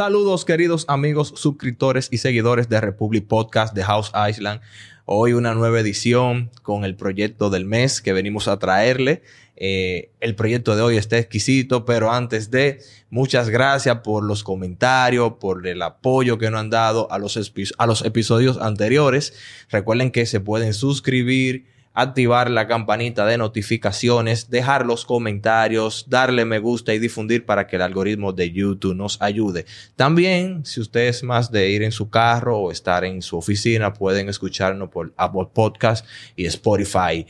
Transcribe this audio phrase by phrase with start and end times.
[0.00, 4.62] Saludos queridos amigos, suscriptores y seguidores de Republic Podcast de House Island.
[5.04, 9.20] Hoy una nueva edición con el proyecto del mes que venimos a traerle.
[9.56, 12.80] Eh, el proyecto de hoy está exquisito, pero antes de,
[13.10, 17.38] muchas gracias por los comentarios, por el apoyo que nos han dado a los,
[17.76, 19.34] a los episodios anteriores.
[19.68, 21.66] Recuerden que se pueden suscribir
[22.00, 27.76] activar la campanita de notificaciones, dejar los comentarios, darle me gusta y difundir para que
[27.76, 29.66] el algoritmo de YouTube nos ayude.
[29.96, 33.92] También, si usted es más de ir en su carro o estar en su oficina,
[33.92, 37.26] pueden escucharnos por Apple Podcast y Spotify.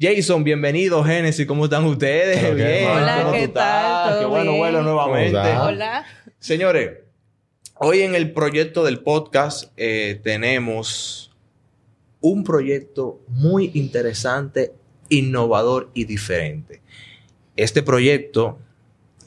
[0.00, 1.46] Jason, bienvenido, Genesis.
[1.46, 2.54] ¿Cómo están ustedes?
[2.54, 2.90] Bien.
[2.90, 4.18] Hola, ¿qué tal?
[4.20, 5.38] Qué bueno, bueno nuevamente.
[5.38, 6.04] Hola.
[6.38, 6.98] Señores,
[7.74, 11.33] hoy en el proyecto del podcast eh, tenemos
[12.24, 14.72] un proyecto muy interesante,
[15.10, 16.80] innovador y diferente.
[17.54, 18.58] Este proyecto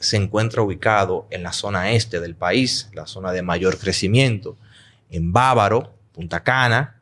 [0.00, 4.56] se encuentra ubicado en la zona este del país, la zona de mayor crecimiento,
[5.10, 7.00] en Bávaro, Punta Cana,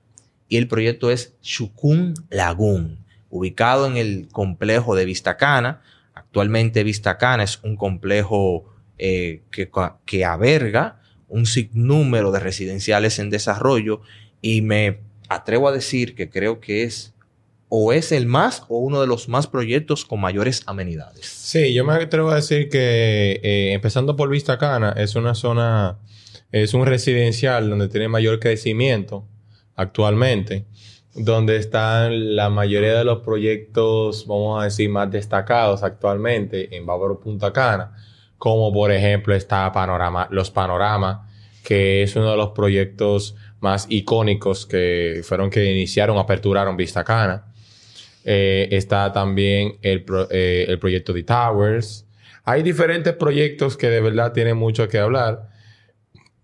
[0.50, 2.98] y el proyecto es Chucún Lagún,
[3.30, 5.80] ubicado en el complejo de Vistacana.
[6.12, 8.66] Actualmente Vistacana es un complejo
[8.98, 9.70] eh, que,
[10.04, 10.26] que
[11.28, 14.02] un sinnúmero de residenciales en desarrollo
[14.42, 17.14] y me atrevo a decir que creo que es
[17.68, 21.26] o es el más o uno de los más proyectos con mayores amenidades.
[21.26, 25.98] Sí, yo me atrevo a decir que eh, empezando por Vista Cana es una zona,
[26.52, 29.26] es un residencial donde tiene mayor crecimiento
[29.74, 30.64] actualmente,
[31.14, 37.18] donde están la mayoría de los proyectos, vamos a decir, más destacados actualmente en Bávaro
[37.18, 37.96] Punta Cana,
[38.38, 41.18] como por ejemplo está Panorama, Los Panoramas,
[41.64, 47.46] que es uno de los proyectos más icónicos que fueron que iniciaron, aperturaron Vista Cana.
[48.24, 52.06] Eh, está también el, eh, el proyecto de Towers.
[52.44, 55.48] Hay diferentes proyectos que de verdad tienen mucho que hablar.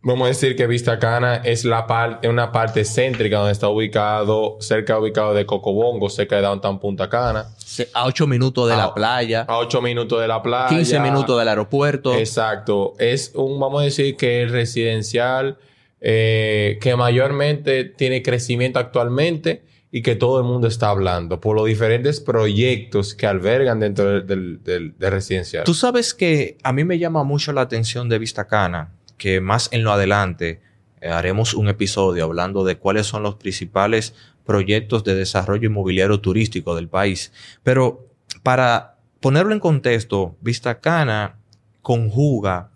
[0.04, 4.56] Vamos a decir que Vista Cana es la parte, una parte céntrica donde está ubicado,
[4.60, 7.46] cerca ubicado de Cocobongo, cerca de Downtown Punta Cana.
[7.94, 9.42] A 8 minutos de la playa.
[9.42, 10.68] A 8 minutos de la playa.
[10.68, 12.14] 15 minutos del aeropuerto.
[12.16, 12.94] Exacto.
[12.98, 15.56] Es un, vamos a decir que es residencial
[16.04, 21.66] eh, que mayormente tiene crecimiento actualmente y que todo el mundo está hablando por los
[21.66, 25.62] diferentes proyectos que albergan dentro del, residencial.
[25.62, 29.68] Tú sabes que a mí me llama mucho la atención de Vista Cana, que más
[29.70, 30.60] en lo adelante
[31.00, 34.14] eh, haremos un episodio hablando de cuáles son los principales
[34.44, 37.32] proyectos de desarrollo inmobiliario turístico del país.
[37.62, 38.08] Pero
[38.42, 41.38] para ponerlo en contexto, Vista Cana
[41.80, 42.70] conjuga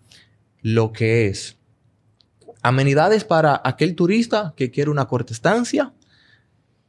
[0.61, 1.56] lo que es
[2.67, 5.93] Amenidades para aquel turista que quiere una corta estancia,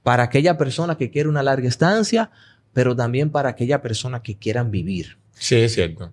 [0.02, 2.32] para aquella persona que quiere una larga estancia,
[2.72, 5.18] pero también para aquella persona que quieran vivir.
[5.34, 6.10] Sí, es cierto.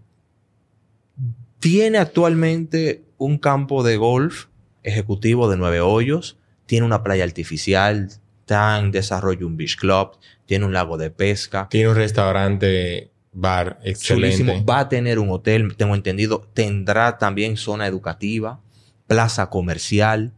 [1.58, 4.50] Tiene actualmente un campo de golf
[4.84, 6.38] ejecutivo de nueve hoyos,
[6.68, 8.10] tiene una playa artificial,
[8.42, 10.12] está en desarrollo un beach club,
[10.46, 11.70] tiene un lago de pesca.
[11.72, 14.64] Tiene un restaurante bar excelente.
[14.64, 16.48] Va a tener un hotel, tengo entendido.
[16.54, 18.62] Tendrá también zona educativa
[19.08, 20.34] plaza comercial.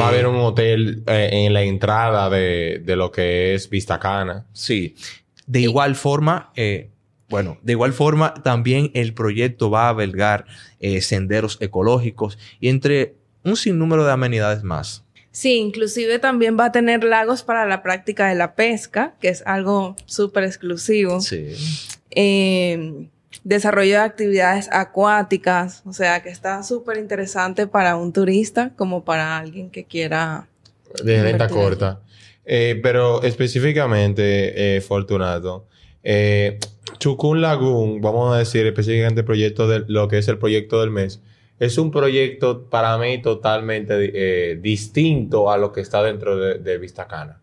[0.00, 4.00] Va a haber eh, un hotel eh, en la entrada de, lo que es Vista
[4.00, 4.46] Cana.
[4.52, 4.96] Sí.
[5.46, 6.90] De igual forma, eh,
[7.28, 10.46] bueno, de igual forma también el proyecto va a albergar
[11.00, 13.14] senderos ecológicos y entre
[13.44, 15.04] un sinnúmero de amenidades más.
[15.30, 19.42] Sí, inclusive también va a tener lagos para la práctica de la pesca, que es
[19.46, 21.20] algo súper exclusivo.
[21.20, 21.54] Sí
[23.44, 29.38] desarrollo de actividades acuáticas, o sea que está súper interesante para un turista como para
[29.38, 30.48] alguien que quiera...
[31.02, 32.00] De renta corta.
[32.44, 35.66] Eh, pero específicamente, eh, Fortunato,
[36.04, 36.58] eh,
[36.98, 40.90] Chukun Lagoon, vamos a decir específicamente el proyecto de lo que es el proyecto del
[40.90, 41.20] mes,
[41.58, 47.40] es un proyecto para mí totalmente distinto a lo que está dentro de, de Vistacana.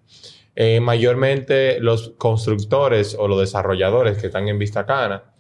[0.82, 5.33] mayormente los constructores o los desarrolladores que están en Vistacana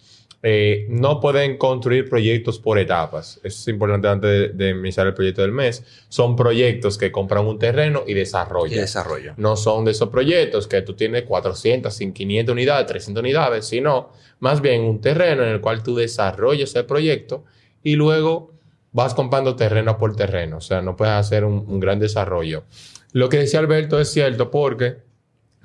[0.45, 3.40] eh, no pueden construir proyectos por etapas.
[3.44, 5.86] Eso es importante antes de, iniciar el proyecto del mes.
[6.10, 8.78] Son proyectos que compran un terreno y desarrollan.
[8.78, 9.36] Y desarrollan.
[9.38, 14.60] No son de esos proyectos que tú tienes 400, 500 unidades, 300 unidades, sino más
[14.60, 17.46] bien un terreno en el cual tú desarrollas el proyecto
[17.81, 18.51] y luego
[18.92, 20.57] vas comprando terreno por terreno.
[20.57, 22.66] O sea, no puedes hacer un, un gran desarrollo.
[23.13, 24.98] Lo que decía Alberto es cierto porque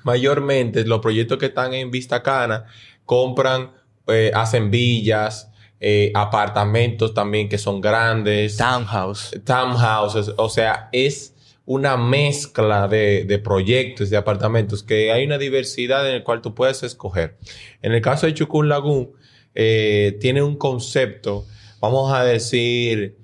[0.05, 2.67] mayormente los proyectos que están en Vista Cana
[3.05, 3.73] compran
[4.09, 5.51] eh, hacen villas,
[5.81, 8.57] eh, apartamentos también que son grandes.
[8.57, 9.39] Townhouse.
[9.45, 10.33] Townhouses.
[10.37, 11.35] O sea, es
[11.67, 16.83] una mezcla de, proyectos, de apartamentos, que hay una diversidad en el cual tú puedes
[16.83, 17.37] escoger.
[17.83, 19.11] En el caso de Chukun Lagoon,
[19.55, 21.45] eh, tiene un concepto,
[21.81, 23.19] vamos a decir,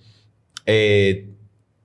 [0.67, 1.29] eh,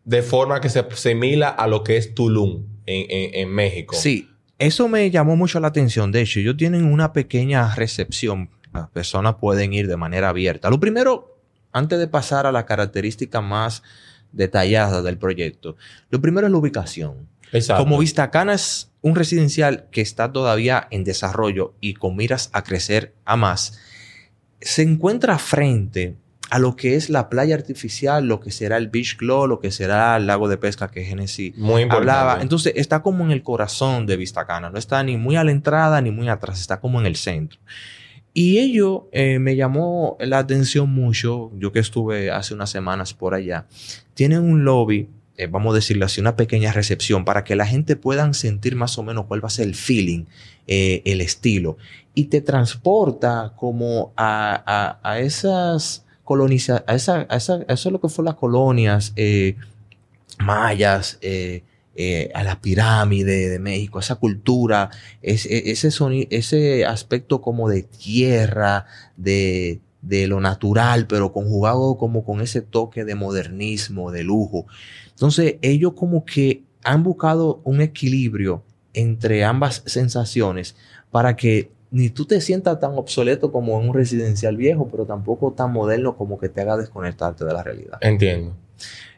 [0.03, 3.95] de forma que se asimila a lo que es Tulum en, en- en México.
[3.95, 6.11] Sí, eso me llamó mucho la atención.
[6.11, 8.49] De hecho, ellos tienen una pequeña recepción.
[8.73, 10.69] Las personas pueden ir de manera abierta.
[10.69, 11.37] Lo primero,
[11.71, 13.83] antes de pasar a la característica más
[14.31, 15.75] detallada del proyecto,
[16.09, 17.27] lo primero es la ubicación.
[17.51, 17.83] Exacto.
[17.83, 22.63] Como Vista Cana es un residencial que está todavía en desarrollo y con miras a
[22.63, 23.79] crecer a más,
[24.61, 26.15] se encuentra frente
[26.49, 29.71] a lo que es la playa artificial, lo que será el Beach Club, lo que
[29.71, 32.11] será el lago de pesca que Genesis Muy importante.
[32.11, 32.41] hablaba.
[32.41, 35.51] Entonces está como en el corazón de Vista Cana, no está ni muy a la
[35.51, 37.59] entrada ni muy atrás, está como en el centro.
[38.33, 43.33] Y ello eh, me llamó la atención mucho, yo que estuve hace unas semanas por
[43.33, 43.65] allá,
[44.13, 47.95] tienen un lobby, eh, vamos a decirlo así, una pequeña recepción para que la gente
[47.95, 50.25] puedan sentir más o menos cuál va a ser el feeling,
[50.67, 51.77] eh, el estilo,
[52.13, 54.61] y te transporta como a,
[55.03, 59.13] a- a esas colonizaciones, a, esa, a, esa- eso es lo que fue las colonias
[60.39, 61.17] mayas,
[62.01, 64.89] eh, a la pirámide de México, esa cultura,
[65.21, 68.85] e- ese, soni- ese aspecto como de tierra,
[69.17, 74.65] de, de lo natural, pero conjugado como con ese toque de modernismo, de lujo.
[75.09, 78.63] Entonces, ellos como que han buscado un equilibrio
[78.93, 80.77] entre ambas sensaciones
[81.11, 85.51] para que ni tú te sientas tan obsoleto como en un residencial viejo, pero tampoco
[85.51, 87.97] tan moderno como que te haga desconectarte de la realidad.
[87.99, 88.55] Entiendo.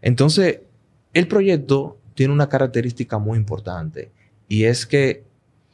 [0.01, 0.61] Entonces,
[1.13, 4.11] el proyecto tiene una característica muy importante
[4.47, 5.23] y es que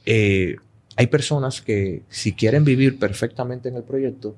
[0.05, 0.55] eh,
[0.95, 4.37] hay personas que si quieren vivir perfectamente en el proyecto,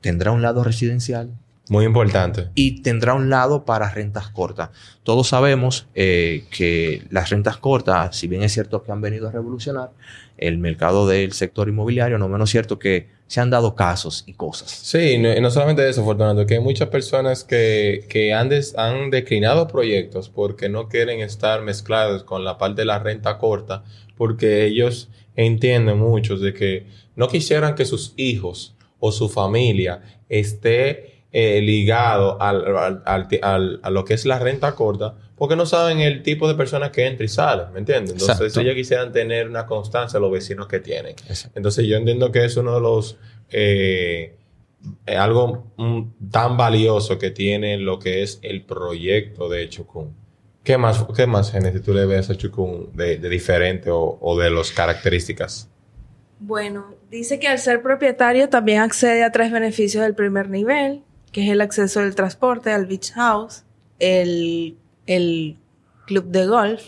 [0.00, 1.28] tendrá un lado residencial
[1.68, 2.48] Muy importante.
[2.54, 4.70] y tendrá un lado para rentas cortas.
[5.02, 9.32] Todos sabemos eh, que las rentas cortas, si bien es cierto que han venido a
[9.32, 9.90] revolucionar
[10.38, 14.70] el mercado del sector inmobiliario, no menos cierto que se han dado casos y cosas.
[14.70, 19.66] Sí, no, solamente eso, Fortunato, que hay muchas personas que, que han, des- han declinado
[19.66, 23.82] proyectos porque no quieren estar mezclados con la parte de la renta corta,
[24.16, 26.86] porque ellos entienden muchos de que
[27.16, 33.80] no quisieran que sus hijos o su familia esté eh, ligado al, al- al- al-
[33.82, 37.06] a lo que es la renta corta, porque no saben el tipo de personas que
[37.06, 38.12] entra y sale, ¿me entiendes?
[38.12, 38.60] Entonces Exacto.
[38.62, 41.14] ellos quisieran tener una constancia a los vecinos que tienen.
[41.54, 43.18] Entonces yo entiendo que es uno de los
[43.50, 44.34] eh,
[45.06, 50.14] eh, algo mm, tan valioso que tiene lo que es el proyecto de Chukun.
[50.64, 54.38] ¿Qué más, qué más, Genesis, tú le ves a Chukun de, de diferente o, o
[54.38, 55.68] de las características?
[56.38, 61.44] Bueno, dice que al ser propietario también accede a tres beneficios del primer nivel, que
[61.44, 63.64] es el acceso del transporte al beach house,
[63.98, 64.76] el,
[65.06, 65.56] el
[66.06, 66.82] club de golf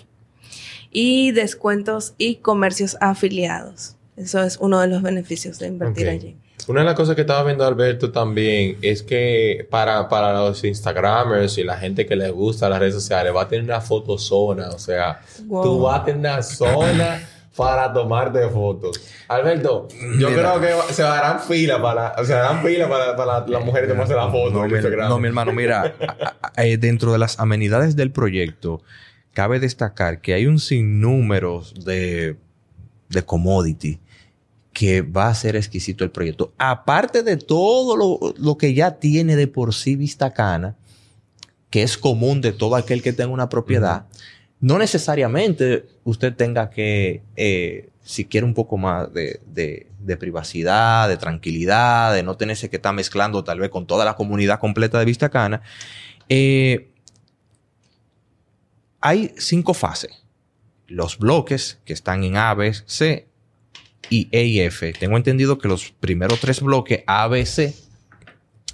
[0.91, 3.97] y descuentos y comercios afiliados.
[4.17, 6.37] Eso es uno de los beneficios de invertir allí.
[6.67, 11.57] Una de las cosas que estaba viendo Alberto también es que para, para los Instagramers
[11.57, 14.79] y la gente que les gusta las redes sociales va a tener una fotozona, o
[14.79, 15.63] sea, Wow.
[15.63, 19.01] tú vas a tener una zona para tomarte fotos.
[19.29, 20.55] Alberto, yo Mira.
[20.59, 24.15] creo que se darán fila para, o sea, darán fila para, para las mujeres tomarse
[24.15, 25.95] la foto No, en mi, no, mi hermano, mira,
[26.33, 28.81] a- a- eh, dentro de las amenidades del proyecto,
[29.33, 32.37] cabe destacar que hay un sinnúmero de,
[33.09, 34.01] de commodity
[34.73, 36.53] que va a ser exquisito el proyecto.
[36.59, 40.77] Aparte de todo lo, lo que ya tiene de por sí Vista Cana,
[41.71, 44.07] que es común de todo aquel que tenga una propiedad,
[44.61, 49.87] no necesariamente usted tenga que, eh, si quiere un poco más de, de-
[50.19, 54.59] privacidad, de tranquilidad, de no tenerse que estar mezclando tal vez con toda la comunidad
[54.59, 55.61] completa de Vista Cana,
[56.31, 56.89] eh,
[59.01, 60.25] hay cinco fases.
[60.87, 63.29] Los bloques que están en A, B, C
[64.09, 64.95] y E y F.
[64.95, 67.75] Tengo entendido que los primeros tres bloques A, B, C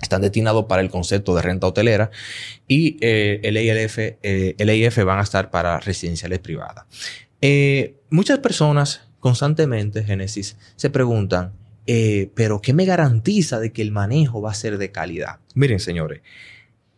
[0.00, 2.10] están destinados para el concepto de renta hotelera
[2.66, 6.84] y eh, el, E y el, F, eh, van a estar para residenciales privadas.
[7.40, 11.52] Eh, muchas personas constantemente, Génesis, se preguntan,
[12.34, 15.40] pero ¿qué me garantiza de que el manejo va a ser de calidad?
[15.54, 16.20] Miren, señores,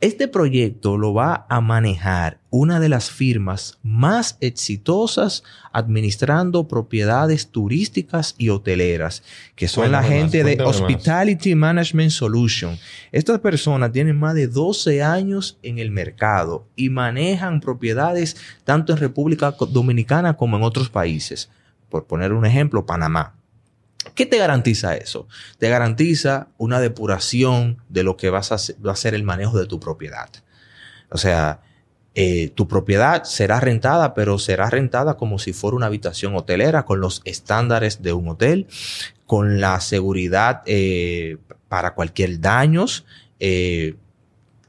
[0.00, 8.35] este proyecto lo va a manejar una de las firmas más exitosas administrando propiedades turísticas
[8.37, 9.23] y hoteleras,
[9.55, 10.67] que son la más, gente de más.
[10.67, 12.79] Hospitality Management Solution.
[13.11, 18.99] Estas personas tienen más de 12 años en el mercado y manejan propiedades tanto en
[18.99, 21.50] República Dominicana como en otros países.
[21.88, 23.35] Por poner un ejemplo, Panamá.
[24.14, 25.26] ¿Qué te garantiza eso?
[25.58, 29.58] Te garantiza una depuración de lo que vas a hacer, va a ser el manejo
[29.58, 30.28] de tu propiedad.
[31.10, 31.60] O sea,
[32.14, 37.00] eh, tu propiedad será rentada, pero será rentada como si fuera una habitación hotelera, con
[37.00, 38.66] los estándares de un hotel,
[39.26, 41.36] con la seguridad eh,
[41.68, 43.04] para cualquier daños.
[43.38, 43.96] eh,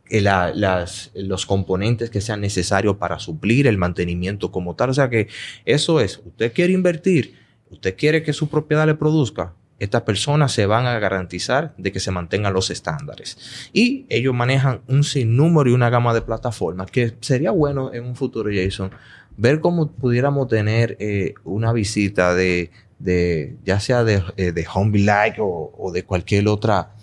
[0.09, 4.89] la- las- los componentes que sean necesarios para suplir el mantenimiento como tal.
[4.89, 5.27] O sea que
[5.65, 7.35] eso es, usted quiere invertir,
[7.69, 11.99] usted quiere que su propiedad le produzca, estas personas se van a garantizar de que
[11.99, 13.69] se mantengan los estándares.
[13.73, 18.15] Y ellos manejan un sinnúmero y una gama de plataformas que sería bueno en un
[18.15, 18.91] futuro, Jason,
[19.35, 24.97] ver cómo pudiéramos tener eh, una visita de, de ya sea de, eh, de Home
[24.99, 26.95] Like o, o de cualquier otra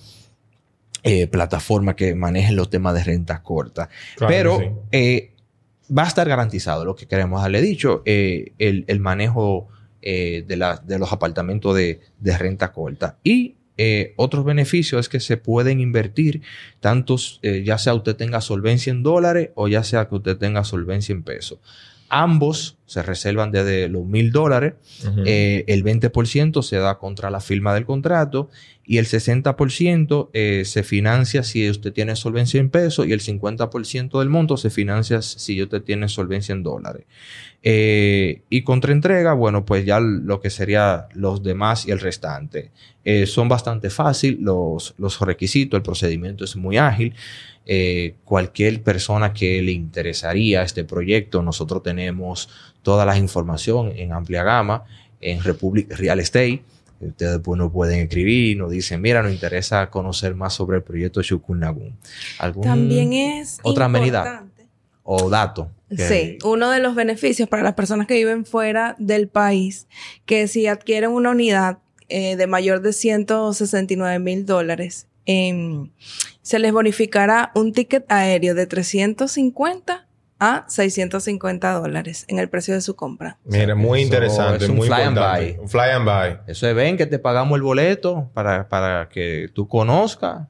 [1.05, 3.89] eh, plataforma que maneje los temas de rentas cortas.
[4.17, 4.65] Claro Pero sí.
[4.91, 5.33] eh,
[5.97, 9.69] va a estar garantizado lo que queremos darle dicho, el, el manejo
[10.07, 13.19] eh, de, los apartamentos de, de renta corta.
[13.25, 16.43] Y eh, otros beneficios es que se pueden invertir,
[16.81, 20.63] tantos, eh, ya sea usted tenga solvencia en dólares o ya sea que usted tenga
[20.63, 21.59] solvencia en pesos.
[22.09, 24.75] Ambos se reservan desde los mil dólares
[25.07, 25.23] Ujú.
[25.27, 28.51] eh, el 20% se da contra la firma del contrato
[28.87, 34.19] y el 60% eh, se financia si usted tiene solvencia en pesos y el 50%
[34.19, 37.07] del monto se financia si usted tiene solvencia en dólares.
[37.63, 42.73] Eh, y contra entrega, bueno, pues ya lo que sería los demás y el restante.
[43.07, 47.15] Eh, son bastante fácil los, los requisitos, el procedimiento es muy ágil.
[48.25, 52.51] Cualquier persona que le interesaría este proyecto, nosotros tenemos
[52.85, 54.85] toda la información en amplia gama
[55.21, 56.63] en Republic Real Estate.
[57.01, 61.21] Ustedes pues, nos pueden escribir, nos dicen, mira, nos interesa conocer más sobre el proyecto
[61.21, 61.97] Shukun Lagoon.
[62.39, 64.67] ¿Algún También es otra amenidad importante.
[65.03, 65.71] o dato?
[65.91, 69.87] Sí, uno de los beneficios para las personas que viven fuera del país,
[70.25, 75.91] que si adquieren una unidad eh, de mayor de 169 mil dólares, em,
[76.43, 80.07] se les bonificará un ticket aéreo de 350
[80.45, 83.39] a 650 dólares en el precio de su compra.
[83.45, 85.57] Mira, muy Eso interesante, es un muy fly and buy.
[85.61, 86.39] Un fly and buy.
[86.47, 90.49] Eso es, ven que te pagamos el boleto para, para que tú conozcas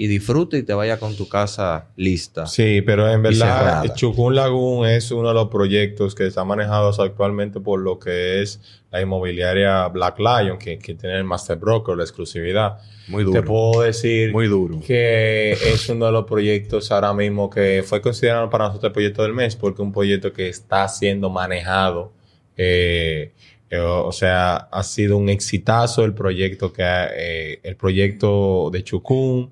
[0.00, 2.46] y disfrutes y te vayas con tu casa lista.
[2.46, 3.92] Sí, pero en verdad.
[3.96, 8.60] Chukun Lagoon es uno de los proyectos que están manejados actualmente por lo que es
[8.92, 12.78] la inmobiliaria Black Lion, que, que tiene el Master Broker, la exclusividad.
[13.08, 13.44] Muy Te duro.
[13.44, 14.80] puedo decir Muy duro.
[14.86, 19.22] que es uno de los proyectos ahora mismo que fue considerado para nosotros el proyecto
[19.24, 22.12] del mes, porque es un proyecto que está siendo manejado.
[22.56, 23.32] eh,
[23.70, 28.82] eh, o sea, ha sido un exitazo el proyecto que ha- eh, el proyecto de
[28.82, 29.50] Chukun.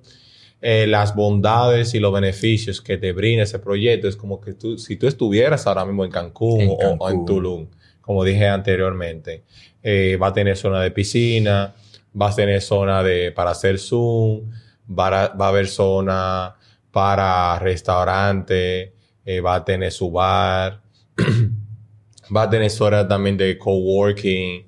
[0.61, 4.79] Eh, las bondades y los beneficios que te brinda ese proyecto es como que tú,
[4.79, 7.25] si tú estuvieras ahora mismo en Cancún, En o- o, en.
[7.27, 7.67] Tulum,
[8.01, 9.45] como dije anteriormente,
[9.83, 11.75] eh, va a tener zona de piscina,
[12.21, 14.51] va a tener zona de para hacer Zoom,
[14.89, 16.57] va a, va a haber zona
[16.91, 18.95] para restaurante,
[19.25, 20.81] eh, va a tener su bar,
[22.35, 24.67] va a tener zona también de coworking,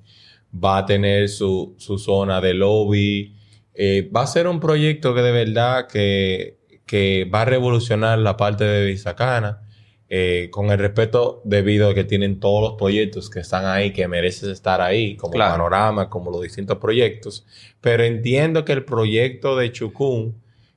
[0.53, 3.35] va a tener su, su zona de lobby.
[3.81, 8.37] Eh, va a ser un proyecto que de verdad que, que va a revolucionar la
[8.37, 9.63] parte de Visacana.
[10.11, 14.09] eh, con el respeto debido a que tienen todos los proyectos que están ahí, que
[14.09, 15.53] mereces estar ahí, como Claro.
[15.53, 17.45] panorama, como los distintos proyectos.
[17.83, 20.35] Pero entiendo que el proyecto de Chukun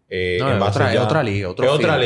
[0.10, 1.48] eh, No, es otra, es ya- otra liga.
[1.50, 2.04] Otro es otra otro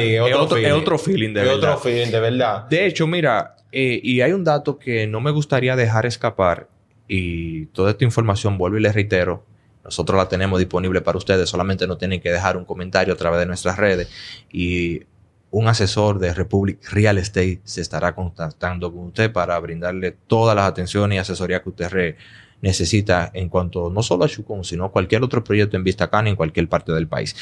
[0.58, 0.72] es feeling.
[0.80, 1.70] otro feeling de Es verdad.
[1.72, 2.66] otro feeling, de verdad.
[2.70, 6.70] De hecho, mira, eh, y hay un dato que no me gustaría dejar escapar,
[7.08, 9.44] y toda esta información, vuelvo y les reitero,
[9.86, 13.39] nosotros la tenemos disponible para ustedes, solamente nos tienen que dejar un comentario a través
[13.39, 14.10] de nuestras redes
[14.51, 15.04] y
[15.51, 20.65] un asesor de Republic Real Estate se estará contactando con usted para brindarle todas las
[20.68, 22.18] atenciones y asesoría que usted re-
[22.62, 26.30] necesita en cuanto no solo a Chukun, sino a cualquier otro proyecto en Vista Cana
[26.30, 27.36] en cualquier parte del país.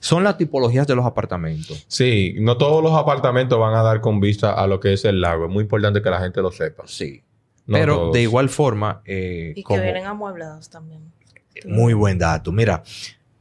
[0.00, 1.84] Son las tipologías de los apartamentos.
[1.86, 5.20] Sí, no todos los apartamentos van a dar con vista a lo que es el
[5.20, 5.44] lago.
[5.46, 6.84] Es muy importante que la gente lo sepa.
[6.86, 7.22] Sí.
[7.66, 8.12] No Pero todos.
[8.14, 11.12] de igual forma, eh, Y que vienen amueblados también.
[11.66, 12.52] Muy buen dato.
[12.52, 12.82] Mira,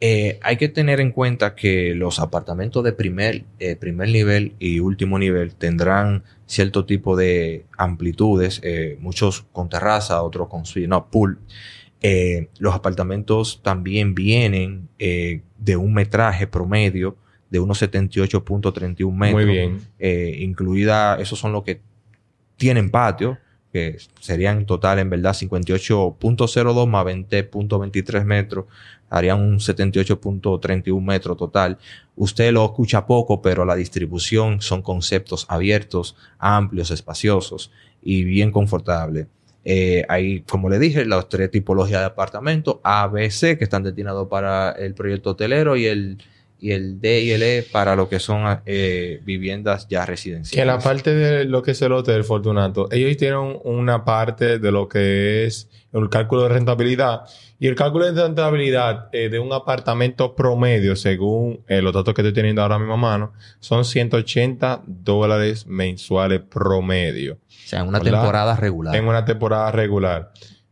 [0.04, 4.80] eh, hay que tener en cuenta que los apartamentos de primer, eh, primer nivel y
[4.80, 11.08] último nivel tendrán cierto tipo de amplitudes, eh, muchos con terraza, otros con suite, no,
[11.12, 11.38] pool.
[12.02, 17.16] Eh, los apartamentos también vienen de un metraje promedio
[17.52, 19.46] de unos 78.31 metros.
[19.46, 19.82] Muy bien.
[20.42, 21.80] incluida, esos son los que
[22.58, 23.38] tienen patio,
[23.72, 28.66] que serían total en verdad 58.02 más 20.23 metros,
[29.10, 31.78] harían un 78.31 metros total.
[32.16, 39.28] Usted lo escucha poco, pero la distribución son conceptos abiertos, amplios, espaciosos y bien confortables.
[39.64, 43.84] Eh, hay, como le dije, las tres tipologías de apartamentos, A, B, C, que están
[43.84, 46.18] destinados para el proyecto hotelero y el,
[46.62, 50.56] y el D y el E para lo que son eh, viviendas ya residenciales.
[50.56, 54.72] Que la parte de lo que es el hotel Fortunato, ellos tienen una parte de
[54.72, 57.22] lo que es el cálculo de rentabilidad.
[57.60, 62.22] Y el cálculo de rentabilidad eh, de un apartamento promedio, según eh, los datos que
[62.22, 67.34] estoy teniendo ahora mismo a mano, son 180 dólares mensuales promedio.
[67.34, 68.96] O sea, en una temporada regular.
[68.96, 70.32] En una temporada regular.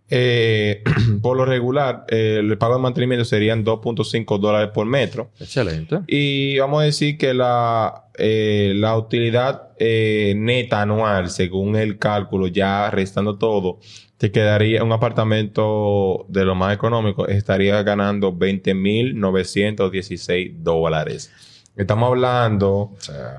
[0.10, 0.84] Eh,
[1.22, 5.32] por lo regular, eh, el pago de mantenimiento serían 2.5 dólares por metro.
[5.39, 6.00] Excelente.
[6.08, 12.92] Y vamos a decir que la, eh, la utilidad neta anual, según el cálculo, ya
[12.92, 13.80] restando todo,
[14.18, 21.32] te quedaría un apartamento de lo más económico, estaría ganando 20.916 dólares.
[21.79, 22.91] Estamos hablando,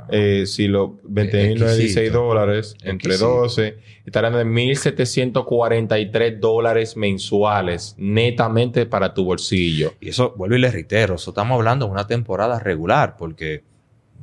[0.08, 9.26] eh, si los 20.096 dólares entre 12, estarán en 1.743 dólares mensuales netamente para tu
[9.26, 9.92] bolsillo.
[10.00, 13.62] Y eso, vuelvo y le reitero, eso estamos hablando de una temporada regular, porque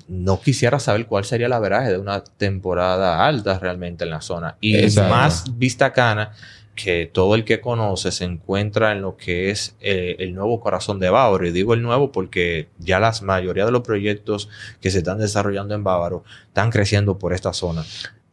[0.07, 4.57] no quisiera saber cuál sería la veraje de una temporada alta realmente en la zona.
[4.59, 6.31] Y es más vista cana
[6.77, 10.99] que todo el que conoce se encuentra en lo que es eh, el nuevo corazón
[10.99, 11.45] de Bávaro.
[11.45, 14.47] Y digo el nuevo porque ya la mayoría de los proyectos
[14.79, 17.83] que se están desarrollando en Bávaro están creciendo por esta zona.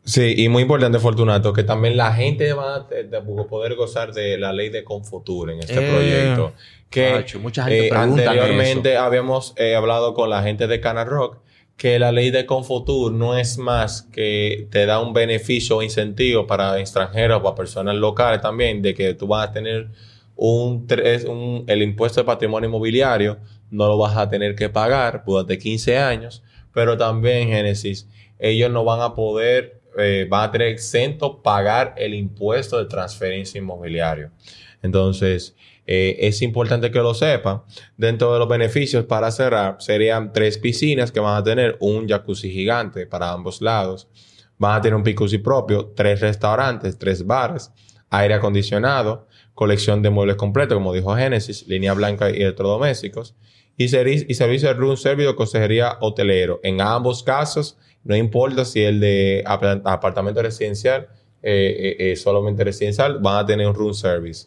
[0.04, 4.52] Sí, y muy importante, Fortunato, que también la gente va a poder gozar de la
[4.52, 6.52] ley de Confutur en este eh, proyecto.
[6.90, 11.38] Que mucha gente eh, anteriormente habíamos hablado con la gente de Cana Rock
[11.76, 16.46] que la ley de Confutur no es más que te da un beneficio o incentivo
[16.46, 19.88] para extranjeros, para personas locales también, de que tú vas a tener
[20.36, 20.86] un,
[21.28, 23.38] un, el impuesto de patrimonio inmobiliario,
[23.70, 28.84] no lo vas a tener que pagar durante 15 años, pero también, Génesis, ellos no
[28.84, 34.30] van a poder, eh, van a tener exento pagar el impuesto de transferencia inmobiliario.
[34.82, 37.62] Entonces, eh, es importante que lo sepan.
[37.96, 42.50] Dentro de los beneficios para cerrar, serían tres piscinas que van a tener un jacuzzi
[42.50, 44.08] gigante para ambos lados.
[44.58, 47.70] Van a tener un jacuzzi propio, tres restaurantes, tres bares,
[48.10, 53.34] aire acondicionado, colección de muebles completos, como dijo Génesis, línea blanca y electrodomésticos.
[53.76, 56.60] Y, y servicio de room service o consejería hotelero.
[56.62, 61.08] En ambos casos, no importa si el de apartamento residencial,
[61.42, 64.46] eh, eh, solamente residencial, van a tener un room service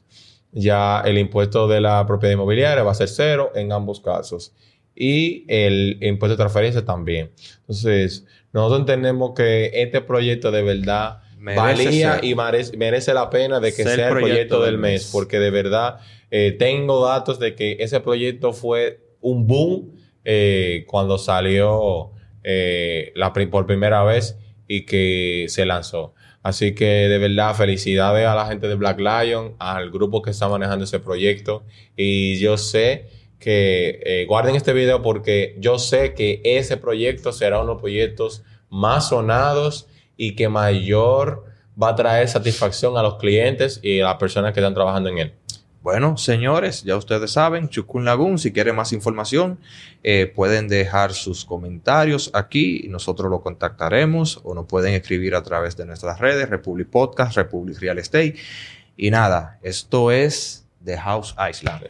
[0.51, 4.53] ya el impuesto de la propiedad inmobiliaria va a ser cero en ambos casos.
[4.95, 7.31] Y el impuesto de transferencia también.
[7.62, 13.83] Entonces, nosotros entendemos que este proyecto de verdad valía y merece, la pena de que
[13.83, 15.99] sea el proyecto, del mes, porque de verdad
[16.31, 19.91] eh, tengo datos de que ese proyecto fue un boom
[20.25, 22.12] eh, cuando salió
[22.43, 26.13] eh, la, por primera vez y que se lanzó.
[26.47, 30.47] Así que de verdad, felicidades a la gente de Black Lion, al grupo que está
[30.47, 31.65] manejando ese proyecto.
[31.97, 37.57] Y yo sé que eh, guarden este video porque yo sé que ese proyecto será
[37.57, 41.43] uno de los proyectos más sonados y que mayor
[41.81, 45.17] va a traer satisfacción a los clientes y a las personas que están trabajando en
[45.17, 45.33] él.
[45.81, 49.59] Bueno, señores, ya ustedes saben, Chukun Lagoon, si quieren más información,
[50.03, 55.43] eh, pueden dejar sus comentarios aquí y nosotros lo contactaremos o nos pueden escribir a
[55.43, 58.35] través de nuestras redes, Republic Podcast, Republic Real Estate.
[58.97, 61.89] Y nada, esto es The House Island.